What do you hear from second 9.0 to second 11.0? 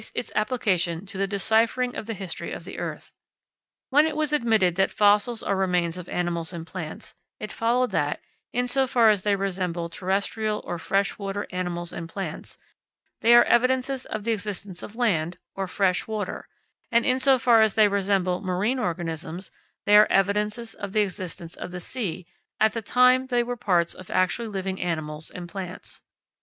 as they resemble terrestrial, or